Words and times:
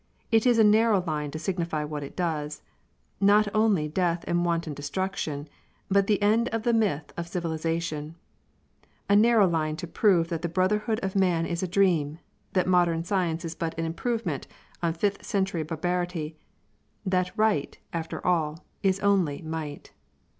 It 0.31 0.47
is 0.47 0.57
a 0.57 0.63
narrow 0.63 1.03
line 1.03 1.29
to 1.29 1.37
signify 1.37 1.83
what 1.83 2.01
it 2.01 2.15
does 2.15 2.63
not 3.19 3.47
only 3.53 3.87
death 3.87 4.23
and 4.25 4.43
wanton 4.43 4.73
destruction, 4.73 5.47
but 5.89 6.07
the 6.07 6.19
end 6.23 6.49
of 6.49 6.63
the 6.63 6.73
myth 6.73 7.13
of 7.15 7.27
civilisation; 7.27 8.15
a 9.07 9.15
narrow 9.15 9.47
line 9.47 9.75
to 9.75 9.85
prove 9.85 10.29
that 10.29 10.41
the 10.41 10.49
brotherhood 10.49 10.99
of 11.03 11.15
man 11.15 11.45
is 11.45 11.61
a 11.61 11.67
dream, 11.67 12.17
that 12.53 12.65
modern 12.65 13.03
science 13.03 13.45
is 13.45 13.53
but 13.53 13.77
an 13.77 13.85
improvement 13.85 14.47
on 14.81 14.95
fifth 14.95 15.23
century 15.23 15.61
barbarity; 15.61 16.35
that 17.05 17.29
right, 17.37 17.77
after 17.93 18.25
all, 18.25 18.65
is 18.81 18.99
only 19.01 19.43
might. 19.43 19.91